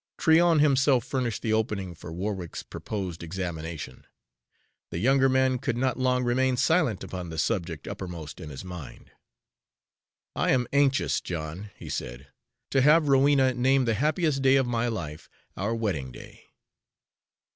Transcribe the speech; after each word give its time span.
Tryon 0.17 0.57
himself 0.61 1.03
furnished 1.05 1.43
the 1.43 1.53
opening 1.53 1.93
for 1.93 2.11
Warwick's 2.11 2.63
proposed 2.63 3.21
examination. 3.21 4.07
The 4.89 4.97
younger 4.97 5.29
man 5.29 5.59
could 5.59 5.77
not 5.77 5.99
long 5.99 6.23
remain 6.23 6.57
silent 6.57 7.03
upon 7.03 7.29
the 7.29 7.37
subject 7.37 7.87
uppermost 7.87 8.39
in 8.39 8.49
his 8.49 8.65
mind. 8.65 9.11
"I 10.35 10.49
am 10.53 10.65
anxious, 10.73 11.21
John," 11.21 11.69
he 11.77 11.87
said, 11.87 12.29
"to 12.71 12.81
have 12.81 13.09
Rowena 13.09 13.53
name 13.53 13.85
the 13.85 13.93
happiest 13.93 14.41
day 14.41 14.55
of 14.55 14.65
my 14.65 14.87
life 14.87 15.29
our 15.55 15.75
wedding 15.75 16.11
day. 16.11 16.45